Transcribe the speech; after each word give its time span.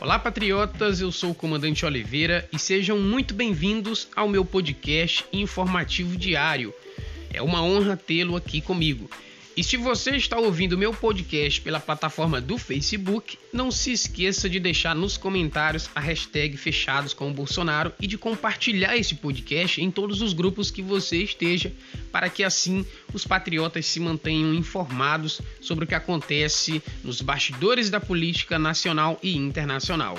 Olá, 0.00 0.18
patriotas, 0.18 1.02
eu 1.02 1.12
sou 1.12 1.32
o 1.32 1.34
comandante 1.34 1.84
Oliveira 1.84 2.48
e 2.50 2.58
sejam 2.58 2.98
muito 2.98 3.34
bem-vindos 3.34 4.08
ao 4.16 4.30
meu 4.30 4.46
podcast 4.46 5.26
informativo 5.30 6.16
diário. 6.16 6.72
É 7.30 7.42
uma 7.42 7.62
honra 7.62 7.98
tê-lo 7.98 8.34
aqui 8.34 8.62
comigo. 8.62 9.10
E 9.56 9.64
se 9.64 9.76
você 9.76 10.12
está 10.12 10.38
ouvindo 10.38 10.78
meu 10.78 10.94
podcast 10.94 11.60
pela 11.60 11.80
plataforma 11.80 12.40
do 12.40 12.56
Facebook, 12.56 13.36
não 13.52 13.70
se 13.70 13.92
esqueça 13.92 14.48
de 14.48 14.60
deixar 14.60 14.94
nos 14.94 15.16
comentários 15.16 15.90
a 15.92 16.00
hashtag 16.00 16.56
Fechados 16.56 17.12
com 17.12 17.28
o 17.28 17.34
Bolsonaro 17.34 17.92
e 18.00 18.06
de 18.06 18.16
compartilhar 18.16 18.96
esse 18.96 19.16
podcast 19.16 19.82
em 19.82 19.90
todos 19.90 20.22
os 20.22 20.32
grupos 20.32 20.70
que 20.70 20.80
você 20.80 21.16
esteja, 21.18 21.72
para 22.12 22.30
que 22.30 22.44
assim 22.44 22.86
os 23.12 23.26
patriotas 23.26 23.86
se 23.86 23.98
mantenham 23.98 24.54
informados 24.54 25.40
sobre 25.60 25.84
o 25.84 25.88
que 25.88 25.96
acontece 25.96 26.80
nos 27.02 27.20
bastidores 27.20 27.90
da 27.90 27.98
política 27.98 28.56
nacional 28.56 29.18
e 29.20 29.36
internacional. 29.36 30.16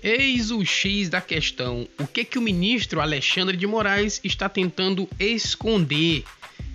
Eis 0.00 0.52
o 0.52 0.64
X 0.64 1.08
da 1.08 1.20
questão: 1.20 1.88
o 1.98 2.06
que, 2.06 2.24
que 2.24 2.38
o 2.38 2.42
ministro 2.42 3.00
Alexandre 3.00 3.56
de 3.56 3.66
Moraes 3.66 4.20
está 4.22 4.48
tentando 4.48 5.08
esconder? 5.18 6.22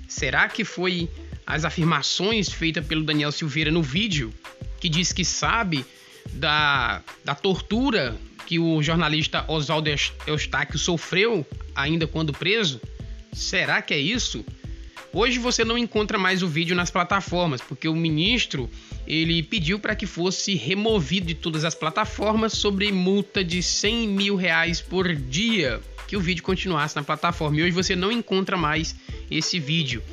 Será 0.08 0.48
que 0.48 0.64
foi 0.64 1.10
as 1.46 1.66
afirmações 1.66 2.50
feitas 2.50 2.86
pelo 2.86 3.04
Daniel 3.04 3.32
Silveira 3.32 3.72
no 3.72 3.82
vídeo, 3.82 4.34
que 4.80 4.90
diz 4.90 5.14
que 5.14 5.24
sabe 5.24 5.86
da, 6.34 7.04
da 7.24 7.36
tortura 7.36 8.18
que 8.46 8.60
o 8.60 8.82
jornalista 8.82 9.46
Oswaldo 9.48 9.90
Eustáquio 10.28 10.78
sofreu 10.78 11.46
ainda 11.76 12.08
quando 12.08 12.34
preso? 12.34 12.80
Será 13.34 13.82
que 13.82 13.94
é 13.94 14.00
isso? 14.00 14.46
Hoje 15.12 15.40
você 15.40 15.64
não 15.64 15.78
encontra 15.78 16.18
mais 16.18 16.44
o 16.44 16.48
vídeo 16.48 16.76
nas 16.76 16.92
plataformas, 16.92 17.62
porque 17.62 17.88
o 17.88 17.96
ministro 17.96 18.70
ele 19.08 19.42
pediu 19.42 19.80
para 19.80 19.96
que 19.96 20.06
fosse 20.06 20.56
removido 20.56 21.28
de 21.28 21.36
todas 21.36 21.64
as 21.64 21.74
plataformas 21.74 22.54
sobre 22.54 22.92
multa 22.92 23.44
de 23.44 23.64
100 23.64 24.10
mil 24.10 24.36
reais 24.36 24.82
por 24.82 25.16
dia, 25.16 25.80
que 26.06 26.18
o 26.18 26.20
vídeo 26.20 26.44
continuasse 26.44 26.98
na 26.98 27.04
plataforma. 27.04 27.58
E 27.58 27.64
hoje 27.64 27.72
você 27.72 27.96
não 27.96 28.12
encontra 28.12 28.58
mais 28.58 28.94
esse 29.32 29.58
vídeo. 29.58 30.04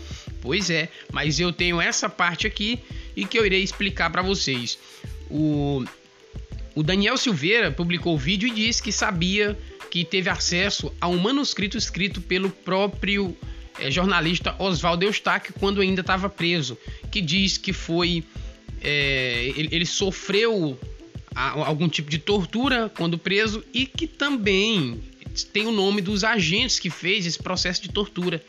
Pois 0.43 0.69
é, 0.69 0.89
mas 1.13 1.39
eu 1.39 1.53
tenho 1.53 1.81
essa 1.81 2.09
parte 2.09 2.49
aqui 2.49 2.81
e 3.17 3.25
que 3.25 3.39
eu 3.39 3.47
irei 3.47 3.63
explicar 3.63 4.11
para 4.11 4.23
vocês. 4.23 4.77
O, 5.31 5.85
o 6.75 6.83
Daniel 6.83 7.17
Silveira 7.17 7.71
publicou 7.71 8.15
o 8.15 8.19
vídeo 8.19 8.49
e 8.49 8.51
disse 8.51 8.83
que 8.83 8.91
sabia 8.91 9.57
que 9.89 10.05
teve 10.05 10.29
acesso 10.29 10.93
a 11.01 11.07
um 11.07 11.17
manuscrito 11.17 11.79
escrito 11.79 12.21
pelo 12.21 12.51
próprio 12.51 13.37
é, 13.79 13.89
jornalista 13.89 14.57
Oswaldo 14.59 15.05
Eustáquio 15.05 15.55
quando 15.61 15.81
ainda 15.81 16.01
estava 16.01 16.29
preso, 16.29 16.77
que 17.11 17.21
diz 17.21 17.57
que 17.57 17.73
foi 17.73 18.25
é, 18.83 19.53
ele, 19.57 19.69
ele, 19.71 19.87
sofreu 19.87 20.77
algum 21.35 21.89
tipo 21.89 22.11
de 22.11 22.19
tortura 22.19 22.91
quando 22.97 23.17
preso 23.17 23.65
e 23.73 23.87
que 23.87 24.09
também 24.09 25.01
tem 25.53 25.67
o 25.67 25.71
nome 25.73 26.01
dos 26.01 26.25
agentes 26.25 26.81
que 26.81 26.91
fez 26.91 27.27
esse 27.27 27.39
processo 27.39 27.81
de 27.81 27.91
tortura 27.91 28.43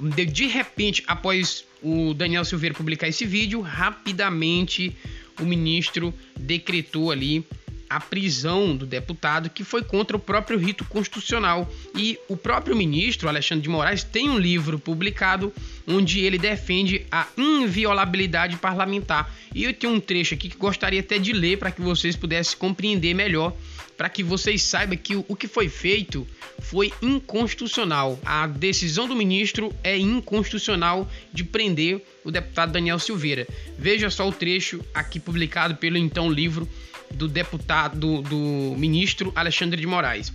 de, 0.00 0.46
repente, 0.46 1.02
após 1.06 1.64
o 1.82 2.14
Daniel 2.14 2.44
Silveira 2.44 2.74
publicar 2.74 3.08
esse 3.08 3.24
vídeo, 3.24 3.60
rapidamente 3.60 4.96
o 5.40 5.44
ministro 5.44 6.12
decretou 6.38 7.10
ali 7.10 7.44
a 7.90 7.98
prisão 7.98 8.76
do 8.76 8.86
deputado 8.86 9.50
que 9.50 9.64
foi 9.64 9.82
contra 9.82 10.16
o 10.16 10.20
próprio 10.20 10.56
rito 10.56 10.84
constitucional. 10.84 11.68
E 11.92 12.16
o 12.28 12.36
próprio 12.36 12.76
ministro 12.76 13.28
Alexandre 13.28 13.64
de 13.64 13.68
Moraes 13.68 14.04
tem 14.04 14.30
um 14.30 14.38
livro 14.38 14.78
publicado 14.78 15.52
onde 15.88 16.20
ele 16.20 16.38
defende 16.38 17.04
a 17.10 17.26
inviolabilidade 17.36 18.56
parlamentar. 18.58 19.34
E 19.52 19.64
eu 19.64 19.74
tenho 19.74 19.94
um 19.94 20.00
trecho 20.00 20.34
aqui 20.34 20.48
que 20.48 20.56
gostaria 20.56 21.00
até 21.00 21.18
de 21.18 21.32
ler 21.32 21.58
para 21.58 21.72
que 21.72 21.82
vocês 21.82 22.14
pudessem 22.14 22.56
compreender 22.56 23.12
melhor 23.12 23.52
para 24.00 24.08
que 24.08 24.22
vocês 24.22 24.62
saibam 24.62 24.96
que 24.96 25.14
o 25.14 25.36
que 25.36 25.46
foi 25.46 25.68
feito 25.68 26.26
foi 26.58 26.90
inconstitucional. 27.02 28.18
A 28.24 28.46
decisão 28.46 29.06
do 29.06 29.14
ministro 29.14 29.74
é 29.84 29.98
inconstitucional 29.98 31.06
de 31.30 31.44
prender 31.44 32.02
o 32.24 32.30
deputado 32.30 32.72
Daniel 32.72 32.98
Silveira. 32.98 33.46
Veja 33.78 34.08
só 34.08 34.26
o 34.26 34.32
trecho 34.32 34.82
aqui 34.94 35.20
publicado 35.20 35.76
pelo 35.76 35.98
então 35.98 36.32
livro 36.32 36.66
do 37.10 37.28
deputado 37.28 38.22
do, 38.22 38.74
ministro 38.78 39.34
Alexandre 39.36 39.78
de 39.78 39.86
Moraes. 39.86 40.32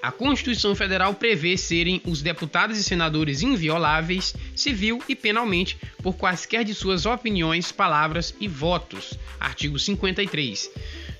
A 0.00 0.10
Constituição 0.10 0.74
Federal 0.74 1.12
prevê 1.12 1.58
serem 1.58 2.00
os 2.06 2.22
deputados 2.22 2.78
e 2.78 2.82
senadores 2.82 3.42
invioláveis, 3.42 4.34
civil 4.56 5.02
e 5.06 5.14
penalmente, 5.14 5.76
por 6.02 6.16
quaisquer 6.16 6.64
de 6.64 6.74
suas 6.74 7.04
opiniões, 7.04 7.70
palavras 7.70 8.34
e 8.40 8.48
votos. 8.48 9.12
Artigo 9.38 9.78
53 9.78 10.70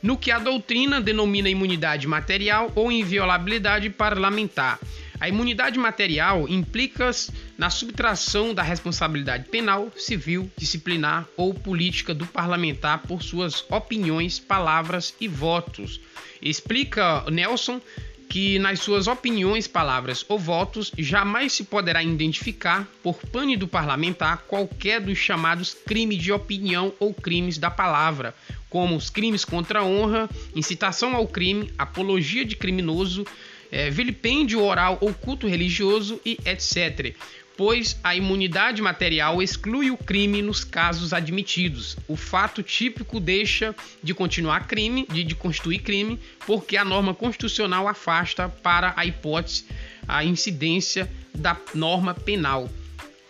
no 0.02 0.16
que 0.16 0.30
a 0.30 0.38
doutrina 0.38 1.00
denomina 1.00 1.48
imunidade 1.48 2.06
material 2.06 2.72
ou 2.74 2.90
inviolabilidade 2.92 3.90
parlamentar. 3.90 4.78
A 5.20 5.28
imunidade 5.28 5.78
material 5.78 6.48
implica 6.48 7.10
na 7.56 7.70
subtração 7.70 8.54
da 8.54 8.62
responsabilidade 8.62 9.48
penal, 9.48 9.90
civil, 9.96 10.48
disciplinar 10.56 11.26
ou 11.36 11.52
política 11.52 12.14
do 12.14 12.24
parlamentar 12.24 13.02
por 13.02 13.20
suas 13.22 13.64
opiniões, 13.68 14.38
palavras 14.38 15.12
e 15.20 15.26
votos. 15.26 16.00
Explica 16.40 17.24
Nelson 17.28 17.80
que 18.28 18.58
nas 18.58 18.80
suas 18.80 19.06
opiniões, 19.06 19.66
palavras 19.66 20.24
ou 20.28 20.38
votos 20.38 20.92
jamais 20.98 21.54
se 21.54 21.64
poderá 21.64 22.02
identificar 22.02 22.86
por 23.02 23.16
pane 23.16 23.56
do 23.56 23.66
parlamentar 23.66 24.44
qualquer 24.46 25.00
dos 25.00 25.18
chamados 25.18 25.74
crimes 25.74 26.18
de 26.22 26.30
opinião 26.30 26.92
ou 27.00 27.14
crimes 27.14 27.56
da 27.56 27.70
palavra, 27.70 28.34
como 28.70 28.96
os 28.96 29.10
crimes 29.10 29.44
contra 29.44 29.80
a 29.80 29.84
honra, 29.84 30.28
incitação 30.54 31.14
ao 31.14 31.26
crime, 31.26 31.72
apologia 31.78 32.44
de 32.44 32.56
criminoso, 32.56 33.26
é, 33.70 33.90
vilipêndio 33.90 34.62
oral 34.62 34.98
ou 35.00 35.12
culto 35.12 35.46
religioso 35.46 36.20
e 36.24 36.38
etc. 36.44 37.14
Pois 37.56 37.98
a 38.04 38.14
imunidade 38.14 38.80
material 38.80 39.42
exclui 39.42 39.90
o 39.90 39.96
crime 39.96 40.40
nos 40.40 40.62
casos 40.62 41.12
admitidos. 41.12 41.96
O 42.06 42.14
fato 42.14 42.62
típico 42.62 43.18
deixa 43.18 43.74
de 44.00 44.14
continuar 44.14 44.68
crime, 44.68 45.06
de, 45.10 45.24
de 45.24 45.34
constituir 45.34 45.80
crime, 45.80 46.20
porque 46.46 46.76
a 46.76 46.84
norma 46.84 47.12
constitucional 47.14 47.88
afasta 47.88 48.48
para 48.48 48.94
a 48.96 49.04
hipótese 49.04 49.64
a 50.06 50.24
incidência 50.24 51.10
da 51.34 51.56
norma 51.74 52.14
penal. 52.14 52.70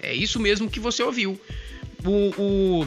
É 0.00 0.14
isso 0.14 0.38
mesmo 0.38 0.70
que 0.70 0.78
você 0.78 1.02
ouviu. 1.02 1.40
O, 2.04 2.32
o, 2.40 2.86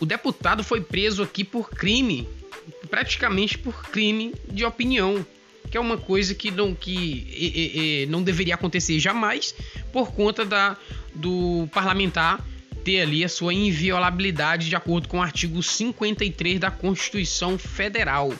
o 0.00 0.06
deputado 0.06 0.62
foi 0.62 0.80
preso 0.80 1.22
aqui 1.22 1.44
por 1.44 1.70
crime, 1.70 2.28
praticamente 2.90 3.58
por 3.58 3.84
crime 3.90 4.34
de 4.48 4.64
opinião, 4.64 5.24
que 5.70 5.76
é 5.76 5.80
uma 5.80 5.96
coisa 5.96 6.34
que 6.34 6.50
não, 6.50 6.74
que, 6.74 6.94
e, 6.94 8.02
e, 8.02 8.06
não 8.06 8.22
deveria 8.22 8.54
acontecer 8.54 8.98
jamais 8.98 9.54
por 9.92 10.12
conta 10.12 10.44
da, 10.44 10.76
do 11.14 11.68
parlamentar 11.72 12.44
ter 12.84 13.00
ali 13.00 13.24
a 13.24 13.28
sua 13.28 13.52
inviolabilidade 13.52 14.68
de 14.68 14.76
acordo 14.76 15.08
com 15.08 15.18
o 15.18 15.22
artigo 15.22 15.60
53 15.60 16.60
da 16.60 16.70
Constituição 16.70 17.58
Federal. 17.58 18.32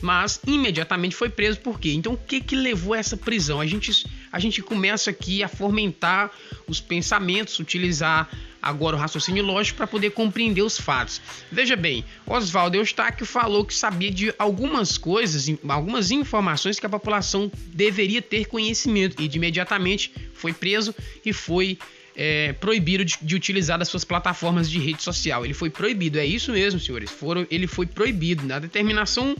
Mas 0.00 0.40
imediatamente 0.46 1.14
foi 1.14 1.28
preso 1.28 1.60
por 1.60 1.78
quê? 1.78 1.92
Então 1.92 2.14
o 2.14 2.16
que 2.16 2.40
que 2.40 2.56
levou 2.56 2.94
a 2.94 2.98
essa 2.98 3.16
prisão? 3.16 3.60
A 3.60 3.66
gente, 3.66 4.06
a 4.32 4.38
gente 4.38 4.62
começa 4.62 5.10
aqui 5.10 5.42
a 5.42 5.48
fomentar 5.48 6.30
os 6.66 6.80
pensamentos, 6.80 7.58
utilizar 7.58 8.30
agora 8.62 8.94
o 8.94 8.98
raciocínio 8.98 9.42
lógico 9.42 9.78
para 9.78 9.86
poder 9.86 10.10
compreender 10.10 10.62
os 10.62 10.78
fatos. 10.78 11.20
Veja 11.50 11.76
bem, 11.76 12.04
Oswaldo 12.26 12.76
Eustáquio 12.76 13.24
falou 13.24 13.64
que 13.64 13.74
sabia 13.74 14.10
de 14.10 14.34
algumas 14.38 14.98
coisas, 14.98 15.46
algumas 15.68 16.10
informações 16.10 16.78
que 16.78 16.86
a 16.86 16.88
população 16.88 17.50
deveria 17.66 18.20
ter 18.20 18.46
conhecimento 18.46 19.20
e 19.20 19.28
de 19.28 19.38
imediatamente 19.38 20.12
foi 20.34 20.52
preso 20.52 20.94
e 21.24 21.32
foi 21.32 21.78
é, 22.14 22.52
proibido 22.52 23.04
de, 23.04 23.18
de, 23.22 23.34
utilizar 23.34 23.78
das 23.78 23.88
suas 23.88 24.04
plataformas 24.04 24.70
de 24.70 24.78
rede 24.78 25.02
social. 25.02 25.44
Ele 25.44 25.54
foi 25.54 25.70
proibido, 25.70 26.18
é 26.18 26.26
isso 26.26 26.52
mesmo, 26.52 26.78
senhores. 26.78 27.10
Foram, 27.10 27.46
ele 27.50 27.66
foi 27.66 27.86
proibido. 27.86 28.46
Na 28.46 28.58
determinação 28.58 29.34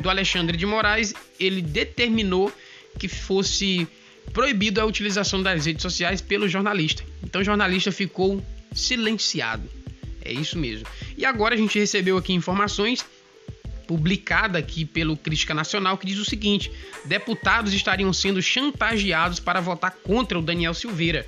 do 0.00 0.10
Alexandre 0.10 0.56
de 0.56 0.66
Moraes, 0.66 1.14
ele 1.38 1.62
determinou 1.62 2.52
que 2.98 3.08
fosse 3.08 3.86
proibido 4.32 4.80
a 4.80 4.84
utilização 4.84 5.42
das 5.42 5.66
redes 5.66 5.82
sociais 5.82 6.20
pelo 6.20 6.48
jornalista. 6.48 7.04
Então 7.22 7.40
o 7.40 7.44
jornalista 7.44 7.92
ficou 7.92 8.44
silenciado. 8.72 9.68
É 10.24 10.32
isso 10.32 10.58
mesmo. 10.58 10.86
E 11.16 11.24
agora 11.24 11.54
a 11.54 11.58
gente 11.58 11.78
recebeu 11.78 12.16
aqui 12.16 12.32
informações 12.32 13.04
publicada 13.86 14.58
aqui 14.58 14.84
pelo 14.84 15.16
Crítica 15.16 15.52
Nacional 15.52 15.98
que 15.98 16.06
diz 16.06 16.18
o 16.18 16.24
seguinte: 16.24 16.72
deputados 17.04 17.72
estariam 17.72 18.12
sendo 18.12 18.42
chantageados 18.42 19.38
para 19.38 19.60
votar 19.60 19.92
contra 20.02 20.38
o 20.38 20.42
Daniel 20.42 20.74
Silveira. 20.74 21.26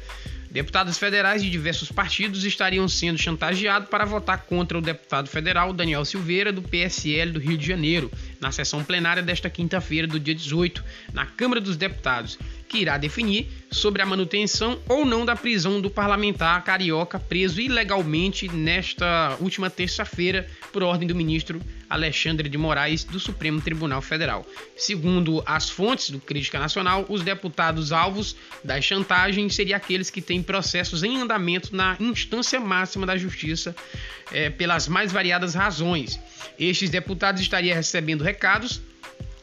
Deputados 0.50 0.96
federais 0.96 1.42
de 1.42 1.50
diversos 1.50 1.92
partidos 1.92 2.44
estariam 2.44 2.88
sendo 2.88 3.18
chantageados 3.18 3.90
para 3.90 4.06
votar 4.06 4.44
contra 4.44 4.78
o 4.78 4.80
deputado 4.80 5.28
federal 5.28 5.70
Daniel 5.70 6.02
Silveira, 6.02 6.50
do 6.50 6.62
PSL 6.62 7.32
do 7.32 7.38
Rio 7.38 7.58
de 7.58 7.66
Janeiro, 7.66 8.10
na 8.40 8.50
sessão 8.50 8.82
plenária 8.82 9.22
desta 9.22 9.50
quinta-feira, 9.50 10.06
do 10.06 10.18
dia 10.18 10.34
18, 10.34 10.82
na 11.12 11.26
Câmara 11.26 11.60
dos 11.60 11.76
Deputados. 11.76 12.38
Que 12.68 12.78
irá 12.78 12.98
definir 12.98 13.48
sobre 13.70 14.02
a 14.02 14.06
manutenção 14.06 14.78
ou 14.88 15.04
não 15.04 15.24
da 15.24 15.36
prisão 15.36 15.80
do 15.80 15.90
parlamentar 15.90 16.62
carioca 16.64 17.18
preso 17.18 17.60
ilegalmente 17.60 18.48
nesta 18.48 19.36
última 19.40 19.68
terça-feira 19.70 20.46
por 20.72 20.82
ordem 20.82 21.06
do 21.06 21.14
ministro 21.14 21.60
Alexandre 21.88 22.48
de 22.48 22.58
Moraes 22.58 23.04
do 23.04 23.20
Supremo 23.20 23.60
Tribunal 23.60 24.02
Federal. 24.02 24.44
Segundo 24.76 25.42
as 25.46 25.70
fontes 25.70 26.10
do 26.10 26.18
Crítica 26.18 26.58
Nacional, 26.58 27.06
os 27.08 27.22
deputados 27.22 27.92
alvos 27.92 28.36
das 28.64 28.84
chantagens 28.84 29.54
seriam 29.54 29.76
aqueles 29.76 30.10
que 30.10 30.20
têm 30.20 30.42
processos 30.42 31.02
em 31.02 31.20
andamento 31.20 31.74
na 31.74 31.96
instância 32.00 32.58
máxima 32.58 33.06
da 33.06 33.16
justiça 33.16 33.74
é, 34.32 34.50
pelas 34.50 34.88
mais 34.88 35.12
variadas 35.12 35.54
razões. 35.54 36.18
Estes 36.58 36.90
deputados 36.90 37.40
estariam 37.40 37.76
recebendo 37.76 38.24
recados 38.24 38.80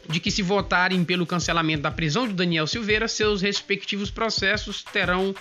de 0.10 0.20
que, 0.20 0.32
se 0.32 0.42
votarem 0.42 1.04
pelo 1.04 1.26
cancelamento 1.26 1.84
da 1.84 1.92
prisão 1.92 2.28
de 2.28 2.34
Daniel 2.34 2.68
Silveira, 2.68 3.08
seus 3.08 3.42
respectivos 3.42 4.12
processos 4.12 4.84
terão 4.84 5.34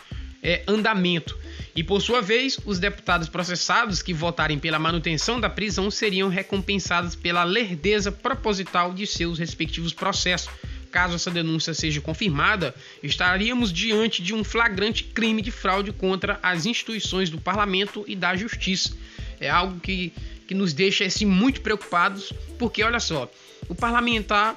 é, 0.43 0.63
andamento. 0.67 1.39
E, 1.75 1.83
por 1.83 2.01
sua 2.01 2.21
vez, 2.21 2.59
os 2.67 2.79
deputados 2.79 3.29
processados 3.29 4.03
que 4.03 4.13
votarem 4.13 4.59
pela 4.59 4.79
manutenção 4.79 5.41
da 5.41 5.49
prisão 5.49 5.91
seriam 5.91 6.29
recompensados 6.29 7.15
pela 7.15 7.45
lerdeza 7.45 8.11
proposital 8.11 8.93
de 8.93 9.07
seus 9.07 9.39
respectivos 9.39 9.93
processos. 9.93 10.51
Caso 10.91 11.15
essa 11.15 11.31
denúncia 11.31 11.73
seja 11.73 12.03
confirmada, 12.03 12.75
estaríamos 13.03 13.73
diante 13.73 14.23
de 14.23 14.35
um 14.35 14.45
flagrante 14.45 15.05
crime 15.05 15.41
de 15.41 15.51
fraude 15.51 15.91
contra 15.91 16.39
as 16.43 16.67
instituições 16.67 17.31
do 17.31 17.41
parlamento 17.41 18.05
e 18.07 18.15
da 18.15 18.37
justiça. 18.37 18.95
É 19.41 19.49
algo 19.49 19.81
que, 19.81 20.13
que 20.53 20.55
nos 20.55 20.75
deixa 20.75 21.07
assim, 21.07 21.25
muito 21.25 21.63
preocupados, 21.63 22.31
porque 22.59 22.85
olha 22.85 23.01
só, 23.01 23.31
o 23.71 23.75
parlamentar 23.75 24.55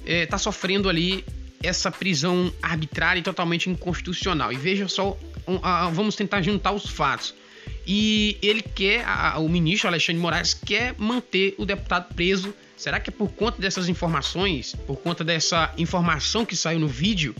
está 0.00 0.12
é, 0.12 0.26
tá 0.26 0.36
sofrendo 0.36 0.88
ali 0.88 1.24
essa 1.62 1.92
prisão 1.92 2.52
arbitrária 2.60 3.20
e 3.20 3.22
totalmente 3.22 3.70
inconstitucional. 3.70 4.52
E 4.52 4.56
veja 4.56 4.88
só, 4.88 5.16
vamos 5.92 6.16
tentar 6.16 6.42
juntar 6.42 6.72
os 6.72 6.88
fatos. 6.88 7.34
E 7.86 8.36
ele 8.42 8.62
quer, 8.62 9.04
o 9.36 9.48
ministro 9.48 9.88
Alexandre 9.88 10.20
Moraes 10.20 10.54
quer 10.54 10.96
manter 10.98 11.54
o 11.56 11.64
deputado 11.64 12.12
preso. 12.14 12.52
Será 12.76 12.98
que 12.98 13.10
é 13.10 13.12
por 13.12 13.30
conta 13.30 13.62
dessas 13.62 13.88
informações, 13.88 14.74
por 14.88 14.96
conta 14.96 15.22
dessa 15.22 15.72
informação 15.78 16.44
que 16.44 16.56
saiu 16.56 16.80
no 16.80 16.88
vídeo, 16.88 17.34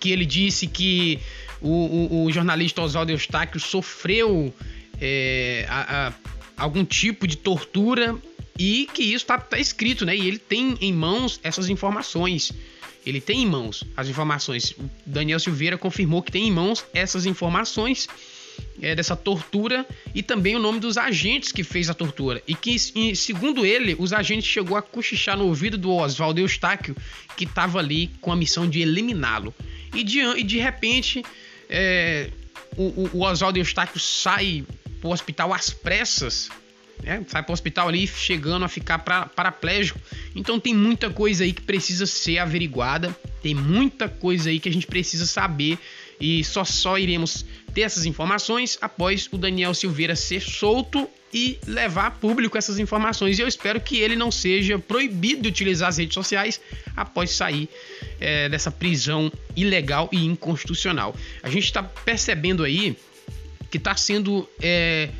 que 0.00 0.10
ele 0.10 0.24
disse 0.24 0.66
que 0.66 1.20
o, 1.60 1.70
o, 1.70 2.24
o 2.24 2.32
jornalista 2.32 2.80
Oswaldo 2.80 3.12
Eustáquio 3.12 3.60
sofreu 3.60 4.54
é, 5.00 5.66
a, 5.68 6.08
a, 6.08 6.12
algum 6.56 6.84
tipo 6.84 7.26
de 7.26 7.36
tortura 7.36 8.16
e 8.58 8.88
que 8.92 9.02
isso 9.02 9.24
está 9.24 9.38
tá 9.38 9.58
escrito, 9.58 10.04
né? 10.06 10.16
E 10.16 10.26
ele 10.26 10.38
tem 10.38 10.76
em 10.80 10.92
mãos 10.92 11.38
essas 11.42 11.68
informações. 11.68 12.52
Ele 13.04 13.20
tem 13.20 13.42
em 13.42 13.46
mãos 13.46 13.84
as 13.96 14.08
informações. 14.08 14.72
O 14.72 14.90
Daniel 15.04 15.38
Silveira 15.38 15.78
confirmou 15.78 16.22
que 16.22 16.32
tem 16.32 16.48
em 16.48 16.50
mãos 16.50 16.84
essas 16.92 17.26
informações 17.26 18.08
é, 18.80 18.94
dessa 18.94 19.14
tortura 19.14 19.86
e 20.14 20.22
também 20.22 20.56
o 20.56 20.58
nome 20.58 20.80
dos 20.80 20.96
agentes 20.96 21.52
que 21.52 21.62
fez 21.62 21.88
a 21.88 21.94
tortura. 21.94 22.42
E 22.48 22.54
que, 22.54 22.78
segundo 23.14 23.64
ele, 23.64 23.94
os 23.98 24.12
agentes 24.12 24.48
chegou 24.48 24.76
a 24.76 24.82
cochichar 24.82 25.36
no 25.36 25.46
ouvido 25.46 25.78
do 25.78 25.90
Oswaldo 25.92 26.40
Eustáquio, 26.40 26.96
que 27.36 27.44
estava 27.44 27.78
ali 27.78 28.10
com 28.20 28.32
a 28.32 28.36
missão 28.36 28.68
de 28.68 28.80
eliminá-lo. 28.80 29.54
E 29.94 30.02
de, 30.02 30.20
e 30.20 30.42
de 30.42 30.58
repente, 30.58 31.22
é, 31.68 32.30
o, 32.76 33.08
o 33.12 33.22
Oswaldo 33.22 33.58
Eustáquio 33.58 34.00
sai 34.00 34.64
para 35.06 35.10
o 35.10 35.12
hospital 35.12 35.54
às 35.54 35.70
pressas 35.70 36.50
né? 37.02 37.22
Sai 37.28 37.42
para 37.42 37.50
o 37.50 37.54
hospital 37.54 37.88
ali 37.88 38.06
chegando 38.06 38.64
a 38.64 38.68
ficar 38.68 39.00
pra, 39.00 39.26
paraplégico. 39.26 40.00
Então 40.34 40.58
tem 40.58 40.74
muita 40.74 41.10
coisa 41.10 41.44
aí 41.44 41.52
que 41.52 41.60
precisa 41.60 42.06
ser 42.06 42.38
averiguada, 42.38 43.14
tem 43.42 43.54
muita 43.54 44.08
coisa 44.08 44.48
aí 44.48 44.58
que 44.58 44.68
a 44.68 44.72
gente 44.72 44.86
precisa 44.86 45.26
saber 45.26 45.78
e 46.18 46.42
só 46.42 46.64
só 46.64 46.98
iremos 46.98 47.44
ter 47.74 47.82
essas 47.82 48.06
informações 48.06 48.78
após 48.80 49.28
o 49.30 49.36
Daniel 49.36 49.74
Silveira 49.74 50.16
ser 50.16 50.40
solto 50.40 51.08
e 51.34 51.58
levar 51.66 52.06
a 52.06 52.10
público 52.10 52.56
essas 52.56 52.78
informações. 52.78 53.38
E 53.38 53.42
eu 53.42 53.48
espero 53.48 53.78
que 53.78 53.98
ele 53.98 54.16
não 54.16 54.30
seja 54.30 54.78
proibido 54.78 55.42
de 55.42 55.48
utilizar 55.48 55.90
as 55.90 55.98
redes 55.98 56.14
sociais 56.14 56.58
após 56.96 57.30
sair 57.30 57.68
é, 58.18 58.48
dessa 58.48 58.70
prisão 58.70 59.30
ilegal 59.54 60.08
e 60.10 60.24
inconstitucional. 60.24 61.14
A 61.42 61.50
gente 61.50 61.64
está 61.64 61.82
percebendo 61.82 62.64
aí 62.64 62.96
que 63.70 63.78
está 63.78 63.96
sendo 63.96 64.48
é, 64.60 65.10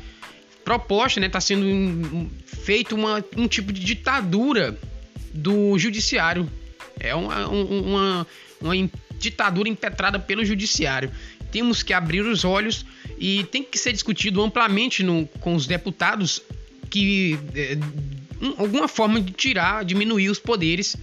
proposta, 0.63 1.19
né, 1.19 1.27
está 1.27 1.39
sendo 1.41 2.29
feito 2.45 2.95
uma, 2.95 3.23
um 3.35 3.47
tipo 3.47 3.71
de 3.71 3.83
ditadura 3.83 4.77
do 5.33 5.77
judiciário. 5.77 6.49
É 6.99 7.13
uma, 7.13 7.47
uma, 7.47 8.27
uma 8.59 8.89
ditadura 9.17 9.69
impetrada 9.69 10.19
pelo 10.19 10.43
judiciário. 10.43 11.11
Temos 11.51 11.83
que 11.83 11.93
abrir 11.93 12.21
os 12.21 12.43
olhos 12.43 12.85
e 13.17 13.43
tem 13.45 13.63
que 13.63 13.77
ser 13.77 13.93
discutido 13.93 14.41
amplamente 14.41 15.03
no, 15.03 15.27
com 15.39 15.55
os 15.55 15.65
deputados 15.65 16.41
que 16.89 17.37
é, 17.55 17.77
um, 18.41 18.61
alguma 18.61 18.87
forma 18.87 19.21
de 19.21 19.31
tirar, 19.31 19.83
diminuir 19.85 20.29
os 20.29 20.39
poderes 20.39 20.95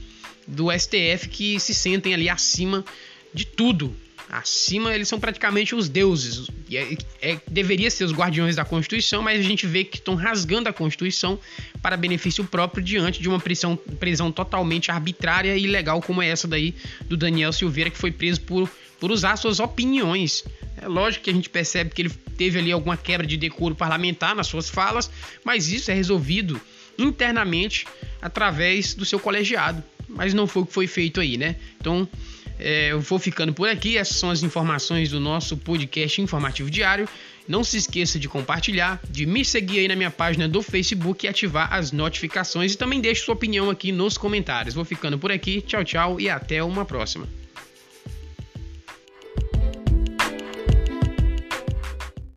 do 0.46 0.70
STF 0.70 1.28
que 1.30 1.58
se 1.58 1.74
sentem 1.74 2.14
ali 2.14 2.28
acima 2.28 2.84
de 3.32 3.46
tudo, 3.46 3.94
Acima 4.30 4.94
eles 4.94 5.08
são 5.08 5.20
praticamente 5.20 5.74
os 5.74 5.88
deuses. 5.88 6.48
É, 6.72 6.96
é, 7.20 7.40
deveria 7.48 7.90
ser 7.90 8.04
os 8.04 8.12
guardiões 8.12 8.56
da 8.56 8.64
Constituição, 8.64 9.22
mas 9.22 9.38
a 9.38 9.42
gente 9.42 9.66
vê 9.66 9.84
que 9.84 9.98
estão 9.98 10.14
rasgando 10.14 10.68
a 10.68 10.72
Constituição 10.72 11.38
para 11.82 11.96
benefício 11.96 12.44
próprio 12.44 12.82
diante 12.82 13.20
de 13.20 13.28
uma 13.28 13.38
prisão, 13.38 13.76
prisão 13.76 14.32
totalmente 14.32 14.90
arbitrária 14.90 15.56
e 15.56 15.64
ilegal 15.64 16.00
como 16.00 16.22
é 16.22 16.28
essa 16.28 16.48
daí 16.48 16.74
do 17.06 17.16
Daniel 17.16 17.52
Silveira, 17.52 17.90
que 17.90 17.98
foi 17.98 18.10
preso 18.10 18.40
por, 18.40 18.68
por 18.98 19.12
usar 19.12 19.36
suas 19.36 19.60
opiniões. 19.60 20.44
É 20.80 20.88
lógico 20.88 21.24
que 21.24 21.30
a 21.30 21.34
gente 21.34 21.48
percebe 21.48 21.90
que 21.90 22.02
ele 22.02 22.10
teve 22.36 22.58
ali 22.58 22.72
alguma 22.72 22.96
quebra 22.96 23.26
de 23.26 23.36
decoro 23.36 23.74
parlamentar 23.74 24.34
nas 24.34 24.46
suas 24.46 24.68
falas, 24.68 25.10
mas 25.44 25.70
isso 25.70 25.90
é 25.90 25.94
resolvido 25.94 26.60
internamente 26.98 27.86
através 28.20 28.94
do 28.94 29.04
seu 29.04 29.18
colegiado. 29.18 29.82
Mas 30.08 30.34
não 30.34 30.46
foi 30.46 30.62
o 30.62 30.66
que 30.66 30.72
foi 30.72 30.86
feito 30.86 31.20
aí, 31.20 31.36
né? 31.36 31.56
Então 31.80 32.08
é, 32.58 32.92
eu 32.92 33.00
vou 33.00 33.18
ficando 33.18 33.52
por 33.52 33.68
aqui. 33.68 33.96
Essas 33.96 34.16
são 34.16 34.30
as 34.30 34.42
informações 34.42 35.10
do 35.10 35.20
nosso 35.20 35.56
podcast 35.56 36.20
informativo 36.20 36.70
diário. 36.70 37.08
Não 37.46 37.62
se 37.62 37.76
esqueça 37.76 38.18
de 38.18 38.28
compartilhar, 38.28 39.00
de 39.10 39.26
me 39.26 39.44
seguir 39.44 39.80
aí 39.80 39.88
na 39.88 39.96
minha 39.96 40.10
página 40.10 40.48
do 40.48 40.62
Facebook 40.62 41.26
e 41.26 41.28
ativar 41.28 41.72
as 41.72 41.92
notificações. 41.92 42.72
E 42.72 42.78
também 42.78 43.00
deixe 43.00 43.22
sua 43.22 43.34
opinião 43.34 43.68
aqui 43.68 43.92
nos 43.92 44.16
comentários. 44.16 44.74
Vou 44.74 44.84
ficando 44.84 45.18
por 45.18 45.30
aqui. 45.30 45.60
Tchau, 45.60 45.84
tchau 45.84 46.20
e 46.20 46.30
até 46.30 46.62
uma 46.62 46.84
próxima. 46.84 47.43